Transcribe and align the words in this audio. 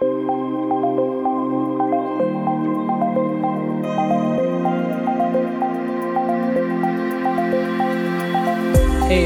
Hey 0.00 0.06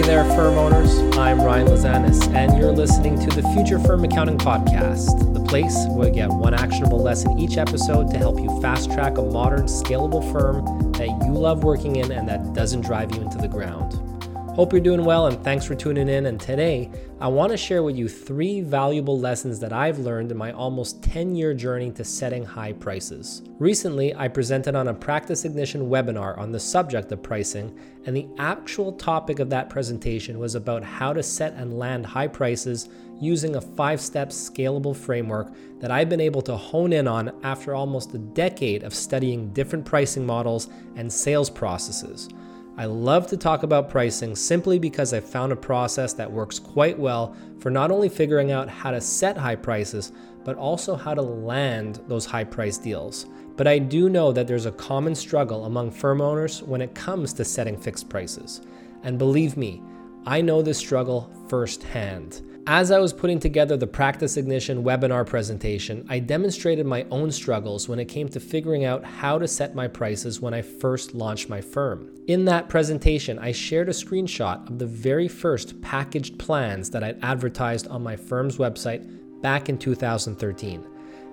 there, 0.01 0.25
firm 0.35 0.57
owners. 0.57 0.99
I'm 1.19 1.43
Ryan 1.43 1.67
Lazanis, 1.67 2.27
and 2.35 2.57
you're 2.57 2.73
listening 2.73 3.19
to 3.19 3.27
the 3.39 3.47
Future 3.53 3.79
Firm 3.81 4.03
Accounting 4.05 4.39
Podcast, 4.39 5.35
the 5.35 5.45
place 5.45 5.77
where 5.91 6.09
you 6.09 6.15
get 6.15 6.31
one 6.31 6.55
actionable 6.55 7.03
lesson 7.03 7.39
each 7.39 7.59
episode 7.59 8.11
to 8.11 8.17
help 8.17 8.41
you 8.41 8.59
fast 8.63 8.91
track 8.91 9.19
a 9.19 9.23
modern, 9.23 9.67
scalable 9.67 10.33
firm 10.33 10.65
that 10.93 11.09
you 11.27 11.35
love 11.35 11.65
working 11.65 11.97
in 11.97 12.11
and 12.11 12.27
that 12.27 12.55
doesn't 12.55 12.81
drive 12.81 13.15
you 13.15 13.21
into 13.21 13.37
the 13.37 13.49
ground. 13.49 14.12
Hope 14.55 14.71
you're 14.71 14.83
doing 14.83 15.03
well 15.03 15.29
and 15.29 15.43
thanks 15.43 15.65
for 15.65 15.75
tuning 15.75 16.11
in. 16.11 16.27
And 16.27 16.39
today, 16.39 16.91
I 17.21 17.27
want 17.27 17.53
to 17.53 17.57
share 17.57 17.83
with 17.83 17.97
you 17.97 18.07
three 18.07 18.61
valuable 18.61 19.19
lessons 19.19 19.59
that 19.61 19.73
I've 19.73 19.99
learned 19.99 20.31
in 20.31 20.37
my 20.37 20.53
almost 20.53 21.03
10 21.03 21.35
year 21.35 21.55
journey 21.55 21.91
to 21.93 22.05
setting 22.05 22.45
high 22.45 22.75
prices. 22.75 23.41
Recently, 23.59 24.15
I 24.15 24.29
presented 24.29 24.75
on 24.75 24.89
a 24.89 24.95
Practice 24.95 25.47
Ignition 25.47 25.89
webinar 25.89 26.37
on 26.37 26.53
the 26.53 26.61
subject 26.61 27.11
of 27.13 27.23
pricing, 27.23 27.75
and 28.05 28.15
the 28.15 28.29
actual 28.39 28.93
topic 28.93 29.39
of 29.39 29.49
that 29.49 29.71
presentation 29.71 30.39
was 30.39 30.55
about 30.55 30.85
how 30.85 31.15
to 31.15 31.23
set 31.23 31.55
and 31.55 31.79
land 31.79 32.05
high 32.05 32.29
prices 32.29 32.91
using 33.23 33.57
a 33.57 33.61
five 33.61 34.03
step 34.03 34.29
scalable 34.29 34.95
framework 34.95 35.51
that 35.81 35.91
I've 35.91 36.11
been 36.11 36.21
able 36.21 36.43
to 36.43 36.59
hone 36.59 36.93
in 36.93 37.09
on 37.09 37.33
after 37.43 37.75
almost 37.75 38.13
a 38.13 38.19
decade 38.19 38.83
of 38.83 38.95
studying 38.95 39.51
different 39.55 39.87
pricing 39.87 40.27
models 40.27 40.69
and 40.97 41.11
sales 41.11 41.49
processes. 41.49 42.29
I 42.77 42.87
love 42.87 43.27
to 43.27 43.37
talk 43.37 43.65
about 43.65 43.91
pricing 43.91 44.35
simply 44.35 44.79
because 44.79 45.13
I 45.13 45.21
found 45.21 45.53
a 45.53 45.57
process 45.57 46.15
that 46.15 46.31
works 46.31 46.59
quite 46.59 46.99
well 46.99 47.37
for 47.59 47.71
not 47.71 47.91
only 47.91 48.09
figuring 48.09 48.51
out 48.51 48.69
how 48.69 48.91
to 48.91 49.01
set 49.01 49.37
high 49.37 49.57
prices, 49.57 50.13
but 50.43 50.57
also 50.57 50.97
how 50.97 51.13
to 51.13 51.23
land 51.23 52.01
those 52.09 52.25
high 52.25 52.45
price 52.45 52.79
deals. 52.79 53.27
But 53.57 53.69
I 53.69 53.79
do 53.79 54.09
know 54.09 54.33
that 54.33 54.47
there's 54.47 54.67
a 54.67 54.73
common 54.73 55.15
struggle 55.15 55.67
among 55.67 55.91
firm 55.91 56.23
owners 56.23 56.63
when 56.63 56.81
it 56.81 56.95
comes 56.95 57.35
to 57.35 57.45
setting 57.45 57.77
fixed 57.77 58.09
prices. 58.09 58.63
And 59.03 59.19
believe 59.19 59.59
me, 59.59 59.83
I 60.25 60.41
know 60.41 60.63
this 60.63 60.79
struggle 60.79 61.31
firsthand. 61.49 62.41
As 62.67 62.93
I 62.93 63.01
was 63.01 63.13
putting 63.13 63.41
together 63.41 63.77
the 63.77 63.89
Practice 63.89 64.37
Ignition 64.37 64.85
webinar 64.85 65.27
presentation, 65.27 66.07
I 66.09 66.21
demonstrated 66.21 66.87
my 66.87 67.05
own 67.11 67.33
struggles 67.33 67.89
when 67.89 67.99
it 67.99 68.05
came 68.05 68.29
to 68.29 68.39
figuring 68.39 68.85
out 68.85 69.05
how 69.05 69.37
to 69.41 69.49
set 69.49 69.75
my 69.75 69.89
prices 69.89 70.41
when 70.41 70.55
I 70.55 70.63
first 70.63 71.13
launched 71.13 71.49
my 71.49 71.61
firm. 71.61 72.09
In 72.29 72.45
that 72.45 72.69
presentation, 72.69 73.37
I 73.41 73.51
shared 73.51 73.89
a 73.89 73.93
screenshot 73.93 74.71
of 74.71 74.79
the 74.79 74.87
very 74.87 75.27
first 75.27 75.83
packaged 75.83 76.39
plans 76.39 76.89
that 76.91 77.03
I'd 77.03 77.19
advertised 77.25 77.89
on 77.89 78.01
my 78.01 78.15
firm's 78.15 78.59
website 78.59 79.43
back 79.43 79.69
in 79.69 79.77
2013. 79.77 80.87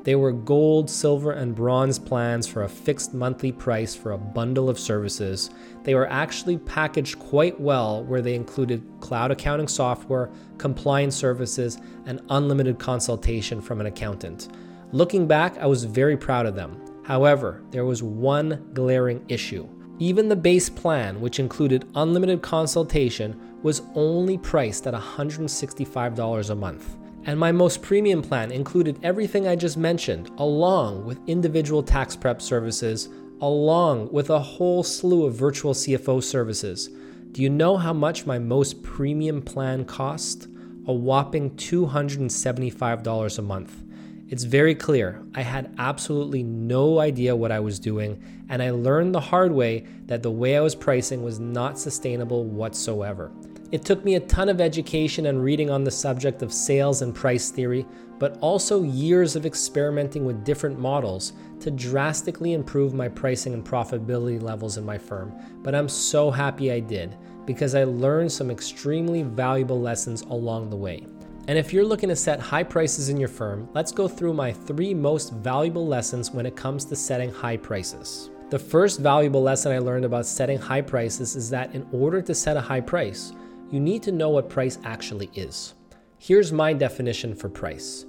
They 0.09 0.15
were 0.15 0.31
gold, 0.31 0.89
silver, 0.89 1.33
and 1.33 1.53
bronze 1.53 1.99
plans 1.99 2.47
for 2.47 2.63
a 2.63 2.67
fixed 2.67 3.13
monthly 3.13 3.51
price 3.51 3.93
for 3.93 4.13
a 4.13 4.17
bundle 4.17 4.67
of 4.67 4.79
services. 4.79 5.51
They 5.83 5.93
were 5.93 6.09
actually 6.09 6.57
packaged 6.57 7.19
quite 7.19 7.61
well, 7.61 8.03
where 8.05 8.23
they 8.23 8.33
included 8.33 8.81
cloud 9.01 9.29
accounting 9.29 9.67
software, 9.67 10.31
compliance 10.57 11.15
services, 11.15 11.77
and 12.07 12.23
unlimited 12.31 12.79
consultation 12.79 13.61
from 13.61 13.81
an 13.81 13.85
accountant. 13.85 14.47
Looking 14.93 15.27
back, 15.27 15.59
I 15.59 15.67
was 15.67 15.83
very 15.83 16.17
proud 16.17 16.47
of 16.47 16.55
them. 16.55 16.81
However, 17.03 17.61
there 17.69 17.85
was 17.85 18.01
one 18.01 18.71
glaring 18.73 19.23
issue. 19.27 19.69
Even 19.99 20.27
the 20.27 20.35
base 20.35 20.71
plan, 20.71 21.21
which 21.21 21.37
included 21.37 21.87
unlimited 21.93 22.41
consultation, 22.41 23.39
was 23.61 23.83
only 23.93 24.39
priced 24.39 24.87
at 24.87 24.95
$165 24.95 26.49
a 26.49 26.55
month. 26.55 26.95
And 27.29 27.39
my 27.39 27.51
most 27.51 27.83
premium 27.83 28.23
plan 28.23 28.51
included 28.51 28.97
everything 29.03 29.47
I 29.47 29.55
just 29.55 29.77
mentioned, 29.77 30.31
along 30.39 31.05
with 31.05 31.19
individual 31.27 31.83
tax 31.83 32.15
prep 32.15 32.41
services, 32.41 33.07
along 33.39 34.11
with 34.11 34.31
a 34.31 34.39
whole 34.39 34.81
slew 34.81 35.27
of 35.27 35.35
virtual 35.35 35.75
CFO 35.75 36.23
services. 36.23 36.89
Do 37.31 37.43
you 37.43 37.49
know 37.51 37.77
how 37.77 37.93
much 37.93 38.25
my 38.25 38.39
most 38.39 38.81
premium 38.81 39.43
plan 39.43 39.85
cost? 39.85 40.47
A 40.87 40.91
whopping 40.91 41.51
$275 41.51 43.37
a 43.37 43.41
month. 43.43 43.83
It's 44.29 44.43
very 44.43 44.73
clear 44.73 45.23
I 45.35 45.43
had 45.43 45.75
absolutely 45.77 46.41
no 46.41 46.97
idea 46.97 47.35
what 47.35 47.51
I 47.51 47.59
was 47.59 47.79
doing, 47.79 48.19
and 48.49 48.63
I 48.63 48.71
learned 48.71 49.13
the 49.13 49.19
hard 49.19 49.51
way 49.51 49.85
that 50.07 50.23
the 50.23 50.31
way 50.31 50.57
I 50.57 50.61
was 50.61 50.73
pricing 50.73 51.23
was 51.23 51.39
not 51.39 51.77
sustainable 51.77 52.45
whatsoever. 52.45 53.31
It 53.71 53.85
took 53.85 54.03
me 54.03 54.15
a 54.15 54.19
ton 54.21 54.49
of 54.49 54.59
education 54.59 55.27
and 55.27 55.43
reading 55.43 55.69
on 55.69 55.83
the 55.83 55.91
subject 55.91 56.41
of 56.41 56.51
sales 56.51 57.03
and 57.03 57.13
price 57.13 57.51
theory, 57.51 57.85
but 58.17 58.39
also 58.41 58.81
years 58.81 59.35
of 59.35 59.45
experimenting 59.45 60.25
with 60.25 60.43
different 60.43 60.79
models 60.79 61.33
to 61.59 61.69
drastically 61.69 62.53
improve 62.53 62.95
my 62.95 63.07
pricing 63.07 63.53
and 63.53 63.63
profitability 63.63 64.41
levels 64.41 64.77
in 64.77 64.85
my 64.85 64.97
firm. 64.97 65.31
But 65.61 65.75
I'm 65.75 65.87
so 65.87 66.31
happy 66.31 66.71
I 66.71 66.79
did 66.79 67.15
because 67.45 67.75
I 67.75 67.83
learned 67.83 68.31
some 68.31 68.49
extremely 68.49 69.21
valuable 69.21 69.79
lessons 69.79 70.23
along 70.23 70.71
the 70.71 70.75
way. 70.75 71.05
And 71.47 71.55
if 71.55 71.71
you're 71.71 71.85
looking 71.85 72.09
to 72.09 72.15
set 72.15 72.39
high 72.39 72.63
prices 72.63 73.09
in 73.09 73.17
your 73.17 73.29
firm, 73.29 73.69
let's 73.75 73.91
go 73.91 74.07
through 74.07 74.33
my 74.33 74.51
three 74.51 74.95
most 74.95 75.31
valuable 75.33 75.85
lessons 75.85 76.31
when 76.31 76.47
it 76.47 76.55
comes 76.55 76.85
to 76.85 76.95
setting 76.95 77.31
high 77.31 77.57
prices. 77.57 78.31
The 78.49 78.57
first 78.57 78.99
valuable 78.99 79.43
lesson 79.43 79.71
I 79.71 79.77
learned 79.77 80.05
about 80.05 80.25
setting 80.25 80.57
high 80.57 80.81
prices 80.81 81.35
is 81.35 81.51
that 81.51 81.75
in 81.75 81.87
order 81.91 82.19
to 82.19 82.33
set 82.33 82.57
a 82.57 82.61
high 82.61 82.81
price, 82.81 83.31
you 83.71 83.79
need 83.79 84.01
to 84.03 84.11
know 84.11 84.29
what 84.29 84.49
price 84.49 84.79
actually 84.83 85.29
is. 85.33 85.75
Here's 86.17 86.51
my 86.51 86.73
definition 86.73 87.35
for 87.35 87.49
price 87.49 88.05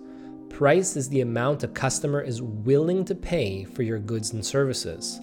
price 0.49 0.97
is 0.97 1.09
the 1.09 1.21
amount 1.21 1.63
a 1.63 1.69
customer 1.69 2.21
is 2.21 2.43
willing 2.43 3.05
to 3.05 3.15
pay 3.15 3.65
for 3.65 3.83
your 3.83 3.99
goods 3.99 4.33
and 4.33 4.45
services. 4.45 5.21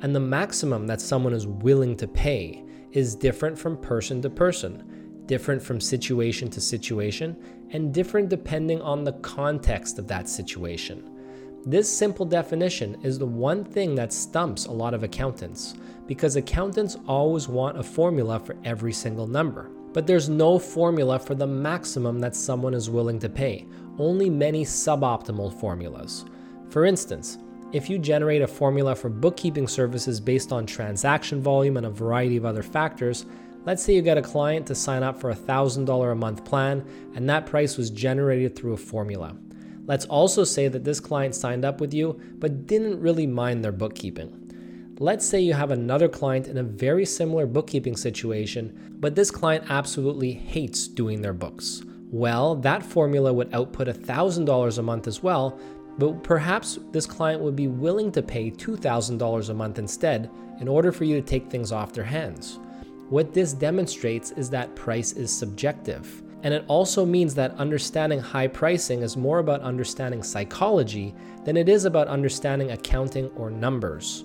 And 0.00 0.14
the 0.14 0.20
maximum 0.20 0.86
that 0.86 1.00
someone 1.00 1.32
is 1.32 1.46
willing 1.46 1.96
to 1.96 2.06
pay 2.06 2.64
is 2.92 3.16
different 3.16 3.58
from 3.58 3.76
person 3.76 4.22
to 4.22 4.30
person, 4.30 5.22
different 5.26 5.60
from 5.60 5.80
situation 5.80 6.48
to 6.50 6.60
situation, 6.60 7.36
and 7.70 7.92
different 7.92 8.28
depending 8.28 8.80
on 8.80 9.04
the 9.04 9.12
context 9.14 9.98
of 9.98 10.06
that 10.06 10.28
situation. 10.28 11.10
This 11.66 11.94
simple 11.94 12.24
definition 12.24 12.96
is 13.02 13.18
the 13.18 13.26
one 13.26 13.64
thing 13.64 13.94
that 13.96 14.12
stumps 14.12 14.66
a 14.66 14.72
lot 14.72 14.94
of 14.94 15.02
accountants 15.02 15.74
because 16.06 16.36
accountants 16.36 16.96
always 17.06 17.48
want 17.48 17.78
a 17.78 17.82
formula 17.82 18.38
for 18.38 18.56
every 18.64 18.92
single 18.92 19.26
number. 19.26 19.70
But 19.98 20.06
there's 20.06 20.28
no 20.28 20.60
formula 20.60 21.18
for 21.18 21.34
the 21.34 21.48
maximum 21.48 22.20
that 22.20 22.36
someone 22.36 22.72
is 22.72 22.88
willing 22.88 23.18
to 23.18 23.28
pay, 23.28 23.66
only 23.98 24.30
many 24.30 24.64
suboptimal 24.64 25.58
formulas. 25.58 26.24
For 26.70 26.84
instance, 26.84 27.38
if 27.72 27.90
you 27.90 27.98
generate 27.98 28.42
a 28.42 28.46
formula 28.46 28.94
for 28.94 29.08
bookkeeping 29.08 29.66
services 29.66 30.20
based 30.20 30.52
on 30.52 30.66
transaction 30.66 31.42
volume 31.42 31.76
and 31.76 31.86
a 31.86 31.90
variety 31.90 32.36
of 32.36 32.44
other 32.44 32.62
factors, 32.62 33.26
let's 33.64 33.82
say 33.82 33.92
you 33.92 34.00
get 34.00 34.16
a 34.16 34.22
client 34.22 34.68
to 34.68 34.74
sign 34.76 35.02
up 35.02 35.20
for 35.20 35.30
a 35.30 35.34
$1,000 35.34 36.12
a 36.12 36.14
month 36.14 36.44
plan 36.44 36.86
and 37.16 37.28
that 37.28 37.46
price 37.46 37.76
was 37.76 37.90
generated 37.90 38.54
through 38.54 38.74
a 38.74 38.76
formula. 38.76 39.36
Let's 39.86 40.04
also 40.04 40.44
say 40.44 40.68
that 40.68 40.84
this 40.84 41.00
client 41.00 41.34
signed 41.34 41.64
up 41.64 41.80
with 41.80 41.92
you 41.92 42.20
but 42.38 42.68
didn't 42.68 43.00
really 43.00 43.26
mind 43.26 43.64
their 43.64 43.72
bookkeeping. 43.72 44.47
Let's 45.00 45.24
say 45.24 45.40
you 45.40 45.54
have 45.54 45.70
another 45.70 46.08
client 46.08 46.48
in 46.48 46.58
a 46.58 46.62
very 46.64 47.04
similar 47.04 47.46
bookkeeping 47.46 47.96
situation, 47.96 48.96
but 48.98 49.14
this 49.14 49.30
client 49.30 49.66
absolutely 49.68 50.32
hates 50.32 50.88
doing 50.88 51.22
their 51.22 51.32
books. 51.32 51.82
Well, 52.10 52.56
that 52.56 52.82
formula 52.82 53.32
would 53.32 53.54
output 53.54 53.86
$1,000 53.86 54.78
a 54.78 54.82
month 54.82 55.06
as 55.06 55.22
well, 55.22 55.56
but 55.98 56.24
perhaps 56.24 56.80
this 56.90 57.06
client 57.06 57.40
would 57.40 57.54
be 57.54 57.68
willing 57.68 58.10
to 58.10 58.22
pay 58.22 58.50
$2,000 58.50 59.48
a 59.48 59.54
month 59.54 59.78
instead 59.78 60.28
in 60.58 60.66
order 60.66 60.90
for 60.90 61.04
you 61.04 61.14
to 61.14 61.24
take 61.24 61.48
things 61.48 61.70
off 61.70 61.92
their 61.92 62.02
hands. 62.02 62.58
What 63.08 63.32
this 63.32 63.52
demonstrates 63.52 64.32
is 64.32 64.50
that 64.50 64.74
price 64.74 65.12
is 65.12 65.30
subjective. 65.30 66.24
And 66.42 66.52
it 66.52 66.64
also 66.66 67.06
means 67.06 67.36
that 67.36 67.54
understanding 67.54 68.18
high 68.18 68.48
pricing 68.48 69.02
is 69.02 69.16
more 69.16 69.38
about 69.38 69.60
understanding 69.60 70.24
psychology 70.24 71.14
than 71.44 71.56
it 71.56 71.68
is 71.68 71.84
about 71.84 72.08
understanding 72.08 72.72
accounting 72.72 73.28
or 73.36 73.48
numbers. 73.48 74.24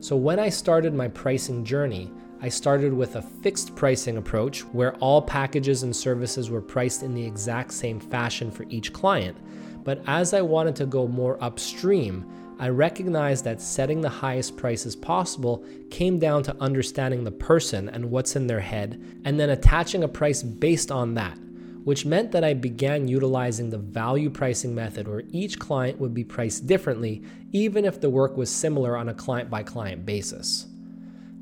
So, 0.00 0.16
when 0.16 0.38
I 0.38 0.48
started 0.48 0.94
my 0.94 1.08
pricing 1.08 1.64
journey, 1.64 2.10
I 2.42 2.48
started 2.50 2.92
with 2.92 3.16
a 3.16 3.22
fixed 3.22 3.74
pricing 3.74 4.18
approach 4.18 4.60
where 4.60 4.94
all 4.96 5.22
packages 5.22 5.82
and 5.82 5.96
services 5.96 6.50
were 6.50 6.60
priced 6.60 7.02
in 7.02 7.14
the 7.14 7.24
exact 7.24 7.72
same 7.72 7.98
fashion 7.98 8.50
for 8.50 8.66
each 8.68 8.92
client. 8.92 9.38
But 9.84 10.02
as 10.06 10.34
I 10.34 10.42
wanted 10.42 10.76
to 10.76 10.86
go 10.86 11.08
more 11.08 11.42
upstream, 11.42 12.26
I 12.58 12.68
recognized 12.68 13.44
that 13.44 13.60
setting 13.60 14.00
the 14.00 14.08
highest 14.08 14.56
prices 14.56 14.96
possible 14.96 15.64
came 15.90 16.18
down 16.18 16.42
to 16.44 16.56
understanding 16.60 17.24
the 17.24 17.30
person 17.30 17.88
and 17.88 18.10
what's 18.10 18.36
in 18.36 18.46
their 18.46 18.60
head, 18.60 19.02
and 19.24 19.40
then 19.40 19.50
attaching 19.50 20.04
a 20.04 20.08
price 20.08 20.42
based 20.42 20.90
on 20.90 21.14
that 21.14 21.38
which 21.86 22.04
meant 22.04 22.32
that 22.32 22.42
I 22.42 22.52
began 22.52 23.06
utilizing 23.06 23.70
the 23.70 23.78
value 23.78 24.28
pricing 24.28 24.74
method 24.74 25.06
where 25.06 25.22
each 25.30 25.60
client 25.60 26.00
would 26.00 26.12
be 26.12 26.24
priced 26.24 26.66
differently, 26.66 27.22
even 27.52 27.84
if 27.84 28.00
the 28.00 28.10
work 28.10 28.36
was 28.36 28.50
similar 28.50 28.96
on 28.96 29.08
a 29.08 29.14
client 29.14 29.48
by 29.48 29.62
client 29.62 30.04
basis. 30.04 30.66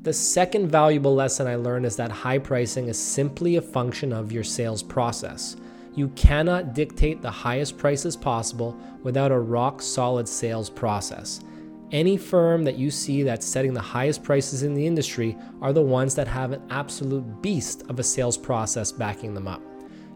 The 0.03 0.13
second 0.13 0.69
valuable 0.69 1.15
lesson 1.15 1.47
I 1.47 1.55
learned 1.55 1.87
is 1.87 1.95
that 1.95 2.11
high 2.11 2.37
pricing 2.37 2.89
is 2.89 2.99
simply 2.99 3.55
a 3.55 3.61
function 3.61 4.13
of 4.13 4.31
your 4.31 4.43
sales 4.43 4.83
process. 4.83 5.55
You 5.95 6.09
cannot 6.09 6.75
dictate 6.75 7.23
the 7.23 7.31
highest 7.31 7.79
prices 7.79 8.15
possible 8.15 8.79
without 9.01 9.31
a 9.31 9.39
rock 9.39 9.81
solid 9.81 10.27
sales 10.27 10.69
process. 10.69 11.39
Any 11.91 12.17
firm 12.17 12.63
that 12.65 12.77
you 12.77 12.91
see 12.91 13.23
that's 13.23 13.47
setting 13.47 13.73
the 13.73 13.81
highest 13.81 14.21
prices 14.21 14.61
in 14.61 14.75
the 14.75 14.85
industry 14.85 15.35
are 15.59 15.73
the 15.73 15.81
ones 15.81 16.13
that 16.13 16.27
have 16.27 16.51
an 16.51 16.61
absolute 16.69 17.41
beast 17.41 17.81
of 17.89 17.97
a 17.97 18.03
sales 18.03 18.37
process 18.37 18.91
backing 18.91 19.33
them 19.33 19.47
up. 19.47 19.63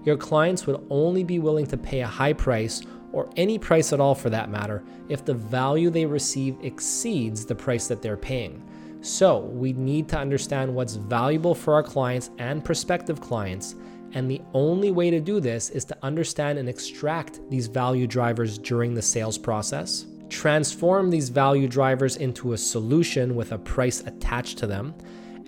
Your 0.05 0.17
clients 0.17 0.65
would 0.65 0.85
only 0.89 1.23
be 1.23 1.39
willing 1.39 1.65
to 1.67 1.77
pay 1.77 2.01
a 2.01 2.07
high 2.07 2.33
price, 2.33 2.81
or 3.11 3.29
any 3.35 3.57
price 3.57 3.91
at 3.91 3.99
all 3.99 4.15
for 4.15 4.29
that 4.29 4.49
matter, 4.49 4.83
if 5.07 5.25
the 5.25 5.33
value 5.33 5.89
they 5.89 6.05
receive 6.05 6.57
exceeds 6.61 7.45
the 7.45 7.55
price 7.55 7.87
that 7.87 8.01
they're 8.01 8.17
paying. 8.17 8.63
So, 9.01 9.39
we 9.39 9.73
need 9.73 10.07
to 10.09 10.19
understand 10.19 10.73
what's 10.73 10.95
valuable 10.95 11.55
for 11.55 11.73
our 11.73 11.83
clients 11.83 12.31
and 12.37 12.63
prospective 12.63 13.21
clients. 13.21 13.75
And 14.13 14.29
the 14.29 14.41
only 14.53 14.91
way 14.91 15.09
to 15.09 15.19
do 15.19 15.39
this 15.39 15.69
is 15.69 15.85
to 15.85 15.97
understand 16.03 16.59
and 16.59 16.67
extract 16.67 17.39
these 17.49 17.67
value 17.67 18.07
drivers 18.07 18.57
during 18.57 18.93
the 18.93 19.01
sales 19.01 19.37
process 19.37 20.05
transform 20.29 21.09
these 21.09 21.29
value 21.29 21.67
drivers 21.67 22.15
into 22.17 22.53
a 22.53 22.57
solution 22.57 23.35
with 23.35 23.51
a 23.51 23.57
price 23.57 24.01
attached 24.01 24.57
to 24.59 24.67
them, 24.67 24.93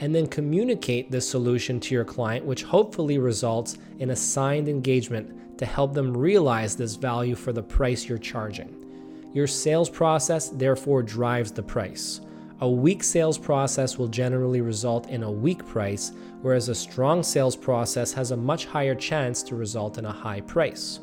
and 0.02 0.14
then 0.14 0.28
communicate 0.28 1.12
this 1.12 1.30
solution 1.30 1.80
to 1.80 1.94
your 1.94 2.04
client, 2.04 2.44
which 2.44 2.64
hopefully 2.64 3.20
results 3.20 3.78
in 4.00 4.10
a 4.10 4.16
signed 4.16 4.68
engagement 4.68 5.58
to 5.60 5.66
help 5.66 5.94
them 5.94 6.16
realize 6.18 6.76
this 6.76 6.96
value 6.96 7.36
for 7.36 7.54
the 7.54 7.62
price 7.62 8.10
you're 8.10 8.18
charging. 8.18 8.76
Your 9.32 9.46
sales 9.46 9.90
process 9.90 10.50
therefore 10.50 11.04
drives 11.04 11.52
the 11.52 11.62
price. 11.62 12.22
A 12.62 12.70
weak 12.70 13.04
sales 13.04 13.38
process 13.38 13.98
will 13.98 14.08
generally 14.08 14.62
result 14.62 15.08
in 15.08 15.22
a 15.24 15.32
weak 15.32 15.66
price, 15.66 16.12
whereas 16.42 16.68
a 16.68 16.76
strong 16.76 17.22
sales 17.22 17.56
process 17.56 18.12
has 18.14 18.32
a 18.32 18.38
much 18.38 18.66
higher 18.66 18.96
chance 18.96 19.44
to 19.44 19.56
result 19.56 20.00
in 20.00 20.06
a 20.06 20.12
high 20.12 20.42
price. 20.42 21.00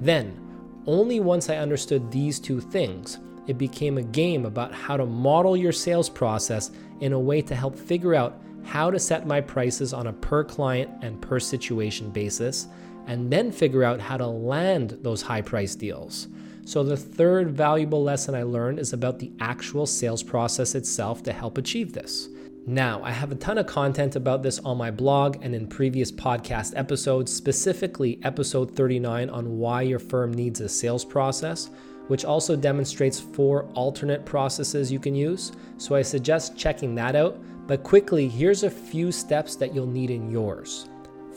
Then, 0.00 0.40
only 0.86 1.18
once 1.18 1.50
I 1.50 1.56
understood 1.56 2.10
these 2.10 2.38
two 2.38 2.60
things, 2.60 3.18
it 3.48 3.58
became 3.58 3.98
a 3.98 4.02
game 4.02 4.44
about 4.44 4.72
how 4.72 4.96
to 4.96 5.06
model 5.06 5.56
your 5.56 5.72
sales 5.72 6.08
process 6.08 6.70
in 7.00 7.12
a 7.12 7.18
way 7.18 7.42
to 7.42 7.54
help 7.54 7.76
figure 7.76 8.14
out 8.14 8.40
how 8.64 8.90
to 8.90 8.98
set 8.98 9.26
my 9.26 9.40
prices 9.40 9.92
on 9.92 10.08
a 10.08 10.12
per 10.12 10.44
client 10.44 10.90
and 11.02 11.20
per 11.20 11.40
situation 11.40 12.10
basis, 12.10 12.68
and 13.06 13.30
then 13.30 13.50
figure 13.50 13.84
out 13.84 14.00
how 14.00 14.16
to 14.16 14.26
land 14.26 14.98
those 15.02 15.22
high 15.22 15.40
price 15.40 15.74
deals. 15.74 16.28
So, 16.66 16.84
the 16.84 16.96
third 16.96 17.50
valuable 17.50 18.02
lesson 18.02 18.34
I 18.34 18.42
learned 18.42 18.78
is 18.78 18.92
about 18.92 19.18
the 19.18 19.32
actual 19.40 19.86
sales 19.86 20.22
process 20.22 20.74
itself 20.74 21.22
to 21.22 21.32
help 21.32 21.56
achieve 21.56 21.94
this. 21.94 22.28
Now, 22.66 23.02
I 23.02 23.10
have 23.10 23.32
a 23.32 23.36
ton 23.36 23.56
of 23.56 23.66
content 23.66 24.14
about 24.16 24.42
this 24.42 24.58
on 24.58 24.76
my 24.76 24.90
blog 24.90 25.38
and 25.40 25.54
in 25.54 25.66
previous 25.66 26.12
podcast 26.12 26.74
episodes, 26.76 27.32
specifically 27.32 28.20
episode 28.22 28.76
39 28.76 29.30
on 29.30 29.56
why 29.56 29.80
your 29.80 29.98
firm 29.98 30.34
needs 30.34 30.60
a 30.60 30.68
sales 30.68 31.06
process, 31.06 31.70
which 32.08 32.24
also 32.24 32.56
demonstrates 32.56 33.20
four 33.20 33.64
alternate 33.74 34.26
processes 34.26 34.90
you 34.90 34.98
can 34.98 35.14
use. 35.14 35.52
So 35.76 35.94
I 35.94 36.02
suggest 36.02 36.58
checking 36.58 36.94
that 36.96 37.14
out. 37.14 37.38
But 37.66 37.82
quickly, 37.82 38.28
here's 38.28 38.64
a 38.64 38.70
few 38.70 39.12
steps 39.12 39.54
that 39.56 39.74
you'll 39.74 39.86
need 39.86 40.10
in 40.10 40.30
yours. 40.30 40.88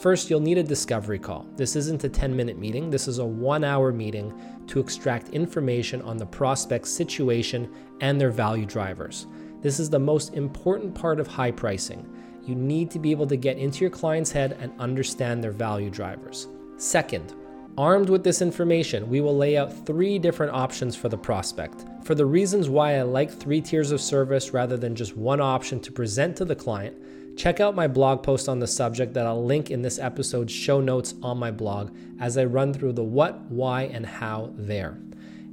First, 0.02 0.30
you'll 0.30 0.40
need 0.40 0.58
a 0.58 0.64
discovery 0.64 1.20
call. 1.20 1.46
This 1.58 1.76
isn't 1.76 2.04
a 2.04 2.10
10 2.10 2.36
minute 2.36 2.58
meeting, 2.58 2.90
this 2.90 3.08
is 3.08 3.20
a 3.20 3.26
one 3.26 3.64
hour 3.64 3.92
meeting 3.92 4.34
to 4.66 4.80
extract 4.80 5.30
information 5.30 6.02
on 6.02 6.18
the 6.18 6.26
prospect's 6.26 6.90
situation 6.90 7.72
and 8.00 8.20
their 8.20 8.32
value 8.32 8.66
drivers. 8.66 9.28
This 9.62 9.80
is 9.80 9.90
the 9.90 10.00
most 10.00 10.34
important 10.34 10.96
part 10.96 11.20
of 11.20 11.28
high 11.28 11.52
pricing. 11.52 12.10
You 12.44 12.56
need 12.56 12.90
to 12.92 13.00
be 13.00 13.12
able 13.12 13.28
to 13.28 13.36
get 13.36 13.58
into 13.58 13.82
your 13.82 13.92
client's 13.92 14.32
head 14.32 14.58
and 14.60 14.72
understand 14.80 15.44
their 15.44 15.52
value 15.52 15.92
drivers. 15.92 16.48
Second, 16.78 17.36
armed 17.78 18.10
with 18.10 18.24
this 18.24 18.42
information, 18.42 19.10
we 19.10 19.22
will 19.22 19.36
lay 19.36 19.58
out 19.58 19.86
three 19.86 20.20
different 20.20 20.54
options 20.54 20.96
for 20.96 21.10
the 21.10 21.18
prospect. 21.18 21.86
For 22.04 22.16
the 22.16 22.26
reasons 22.26 22.70
why 22.70 22.96
I 22.98 23.02
like 23.04 23.32
three 23.32 23.62
tiers 23.62 23.92
of 23.92 24.02
service 24.02 24.54
rather 24.54 24.78
than 24.78 24.96
just 24.96 25.16
one 25.16 25.42
option 25.42 25.80
to 25.82 25.92
present 25.92 26.36
to 26.38 26.46
the 26.46 26.56
client, 26.56 26.96
check 27.38 27.60
out 27.60 27.76
my 27.76 27.88
blog 27.88 28.24
post 28.24 28.50
on 28.50 28.60
the 28.60 28.68
subject 28.68 29.14
that 29.14 29.26
I'll 29.26 29.44
link 29.44 29.72
in 29.72 29.82
this 29.82 30.00
episode's 30.00 30.54
show 30.54 30.82
notes 30.82 31.16
on 31.24 31.38
my 31.38 31.52
blog 31.52 31.96
as 32.20 32.38
I 32.38 32.46
run 32.46 32.74
through 32.74 32.94
the 32.94 33.04
what, 33.04 33.40
why, 33.50 33.84
and 33.84 34.06
how 34.06 34.52
there. 34.56 34.98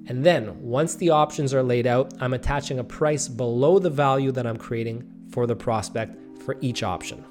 And 0.06 0.24
then, 0.24 0.60
once 0.62 0.94
the 0.94 1.10
options 1.10 1.52
are 1.52 1.62
laid 1.62 1.86
out, 1.86 2.14
I'm 2.20 2.32
attaching 2.32 2.78
a 2.78 2.84
price 2.84 3.28
below 3.28 3.78
the 3.78 3.90
value 3.90 4.32
that 4.32 4.46
I'm 4.46 4.56
creating 4.56 5.08
for 5.30 5.46
the 5.46 5.56
prospect 5.56 6.42
for 6.42 6.56
each 6.60 6.82
option. 6.82 7.24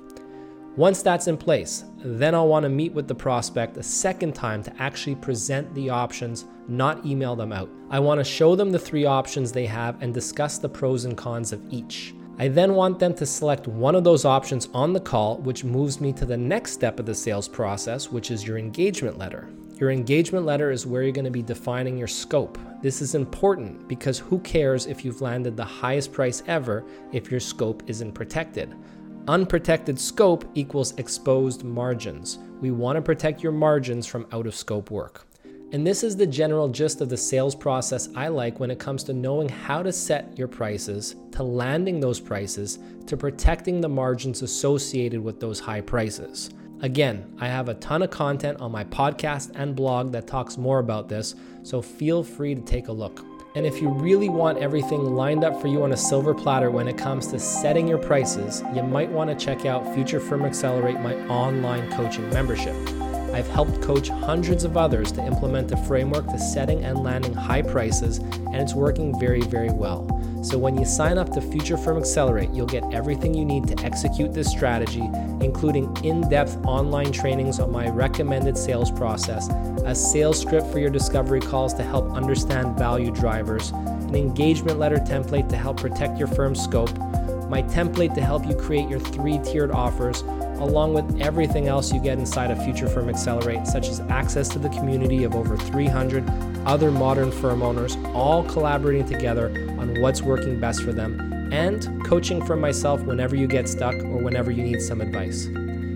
Once 0.78 1.02
that's 1.02 1.28
in 1.28 1.36
place, 1.36 1.86
then 1.98 2.36
I'll 2.36 2.48
want 2.48 2.62
to 2.62 2.70
meet 2.70 2.94
with 2.94 3.08
the 3.08 3.16
prospect 3.16 3.78
a 3.78 3.84
second 3.84 4.36
time 4.36 4.62
to 4.62 4.72
actually 4.80 5.16
present 5.16 5.74
the 5.74 5.90
options, 5.90 6.46
not 6.68 7.04
email 7.04 7.36
them 7.36 7.52
out. 7.52 7.68
I 7.90 7.98
want 7.98 8.20
to 8.20 8.24
show 8.24 8.56
them 8.56 8.72
the 8.72 8.78
three 8.78 9.04
options 9.04 9.52
they 9.52 9.66
have 9.66 10.00
and 10.04 10.14
discuss 10.14 10.60
the 10.60 10.70
pros 10.70 11.06
and 11.06 11.18
cons 11.18 11.52
of 11.52 11.64
each. 11.74 12.14
I 12.38 12.48
then 12.48 12.76
want 12.76 13.00
them 13.00 13.16
to 13.16 13.26
select 13.26 13.68
one 13.68 13.96
of 13.96 14.04
those 14.04 14.24
options 14.24 14.70
on 14.72 14.94
the 14.94 15.00
call, 15.00 15.38
which 15.38 15.64
moves 15.64 16.00
me 16.00 16.14
to 16.14 16.28
the 16.28 16.38
next 16.38 16.74
step 16.74 17.00
of 17.00 17.08
the 17.08 17.16
sales 17.16 17.48
process, 17.48 18.12
which 18.12 18.30
is 18.30 18.46
your 18.46 18.60
engagement 18.60 19.18
letter. 19.18 19.50
Your 19.80 19.90
engagement 19.90 20.46
letter 20.46 20.70
is 20.70 20.86
where 20.86 21.02
you're 21.02 21.12
going 21.12 21.26
to 21.26 21.32
be 21.32 21.42
defining 21.42 21.98
your 21.98 22.08
scope. 22.08 22.60
This 22.84 23.02
is 23.02 23.16
important 23.16 23.88
because 23.88 24.20
who 24.20 24.38
cares 24.40 24.86
if 24.86 25.04
you've 25.04 25.22
landed 25.22 25.58
the 25.58 25.66
highest 25.66 26.14
price 26.14 26.44
ever 26.46 26.86
if 27.12 27.32
your 27.32 27.40
scope 27.40 27.82
isn't 27.88 28.12
protected? 28.12 28.76
Unprotected 29.28 30.00
scope 30.00 30.46
equals 30.56 30.98
exposed 30.98 31.66
margins. 31.66 32.40
We 32.62 32.72
want 32.72 32.96
to 32.96 33.02
protect 33.02 33.44
your 33.44 33.52
margins 33.52 34.08
from 34.08 34.26
out 34.32 34.48
of 34.48 34.56
scope 34.56 34.90
work. 34.90 35.26
And 35.74 35.86
this 35.86 36.02
is 36.02 36.16
the 36.16 36.26
general 36.26 36.70
gist 36.70 37.02
of 37.02 37.10
the 37.10 37.18
sales 37.18 37.54
process 37.54 38.08
I 38.16 38.30
like 38.30 38.62
when 38.62 38.72
it 38.72 38.80
comes 38.80 39.04
to 39.04 39.14
knowing 39.14 39.50
how 39.50 39.84
to 39.84 39.92
set 39.92 40.38
your 40.38 40.48
prices, 40.48 41.18
to 41.32 41.44
landing 41.44 42.00
those 42.00 42.22
prices, 42.22 42.80
to 43.06 43.18
protecting 43.18 43.82
the 43.82 43.90
margins 43.90 44.44
associated 44.44 45.20
with 45.22 45.42
those 45.42 45.60
high 45.60 45.82
prices. 45.82 46.50
Again, 46.80 47.36
I 47.38 47.50
have 47.50 47.68
a 47.68 47.74
ton 47.74 48.04
of 48.04 48.12
content 48.12 48.62
on 48.62 48.72
my 48.72 48.86
podcast 48.86 49.52
and 49.56 49.76
blog 49.76 50.14
that 50.14 50.26
talks 50.26 50.58
more 50.58 50.80
about 50.80 51.10
this, 51.10 51.36
so 51.64 51.82
feel 51.82 52.24
free 52.24 52.56
to 52.56 52.62
take 52.62 52.88
a 52.88 52.94
look. 52.94 53.26
And 53.56 53.66
if 53.66 53.82
you 53.82 53.90
really 53.90 54.30
want 54.30 54.60
everything 54.60 55.16
lined 55.16 55.44
up 55.44 55.60
for 55.60 55.68
you 55.68 55.84
on 55.84 55.92
a 55.92 55.98
silver 55.98 56.34
platter 56.34 56.70
when 56.70 56.88
it 56.88 56.98
comes 56.98 57.28
to 57.28 57.40
setting 57.40 57.88
your 57.88 57.98
prices, 57.98 58.64
you 58.76 58.84
might 58.84 59.10
want 59.10 59.30
to 59.30 59.46
check 59.46 59.66
out 59.66 59.94
Future 59.96 60.20
Firm 60.20 60.46
Accelerate, 60.46 61.00
my 61.00 61.16
online 61.28 61.90
coaching 61.92 62.30
membership. 62.30 62.76
I've 63.34 63.48
helped 63.48 63.82
coach 63.82 64.10
hundreds 64.10 64.64
of 64.64 64.78
others 64.78 65.12
to 65.14 65.26
implement 65.26 65.68
the 65.68 65.78
framework 65.78 66.28
to 66.28 66.40
setting 66.40 66.84
and 66.84 67.04
landing 67.04 67.34
high 67.34 67.62
prices, 67.62 68.20
and 68.20 68.56
it's 68.56 68.74
working 68.74 69.20
very, 69.20 69.42
very 69.42 69.72
well. 69.72 70.08
So 70.44 70.58
when 70.58 70.78
you 70.78 70.86
sign 70.86 71.18
up 71.18 71.32
to 71.32 71.42
Future 71.42 71.78
Firm 71.78 71.98
Accelerate, 71.98 72.52
you'll 72.52 72.68
get 72.68 72.84
everything 72.94 73.34
you 73.34 73.44
need 73.44 73.68
to 73.68 73.84
execute 73.84 74.34
this 74.34 74.50
strategy, 74.50 75.10
including 75.42 75.96
in 76.04 76.30
depth 76.30 76.58
online 76.64 77.12
trainings 77.12 77.60
on 77.60 77.72
my 77.72 77.90
recommended 77.90 78.58
sales 78.58 78.92
process, 78.92 79.50
a 79.84 79.96
sales 79.96 80.40
script 80.40 80.68
for 80.68 80.80
your 80.80 80.92
discovery 80.92 81.40
calls 81.40 81.74
to 81.74 81.84
help 81.84 82.12
understand 82.12 82.78
value 82.78 83.12
drivers, 83.12 83.72
an 83.72 84.16
engagement 84.16 84.78
letter 84.78 84.98
template 84.98 85.50
to 85.50 85.58
help 85.58 85.78
protect 85.78 86.20
your 86.20 86.28
firm's 86.28 86.62
scope, 86.64 86.96
my 87.50 87.64
template 87.64 88.14
to 88.14 88.22
help 88.22 88.46
you 88.46 88.56
create 88.56 88.88
your 88.88 89.00
three 89.00 89.40
tiered 89.40 89.72
offers, 89.72 90.22
along 90.60 90.94
with 90.94 91.20
everything 91.22 91.68
else 91.68 91.92
you 91.92 92.00
get 92.00 92.20
inside 92.20 92.52
of 92.52 92.64
Future 92.64 92.88
Firm 92.88 93.10
Accelerate, 93.10 93.66
such 93.66 93.90
as 93.90 94.02
access 94.02 94.48
to 94.50 94.60
the 94.60 94.70
community 94.70 95.24
of 95.24 95.36
over 95.36 95.58
300 95.58 96.24
other 96.66 96.92
modern 96.92 97.32
firm 97.32 97.64
owners, 97.64 97.98
all 98.14 98.44
collaborating 98.44 99.06
together 99.06 99.67
on 99.90 100.02
what's 100.02 100.22
working 100.22 100.60
best 100.60 100.84
for 100.84 100.94
them, 100.94 101.50
and 101.52 102.06
coaching 102.06 102.46
from 102.46 102.60
myself 102.60 103.02
whenever 103.04 103.36
you 103.36 103.48
get 103.48 103.68
stuck 103.68 103.96
or 103.96 104.18
whenever 104.18 104.52
you 104.52 104.62
need 104.64 104.80
some 104.82 105.02
advice. 105.02 105.48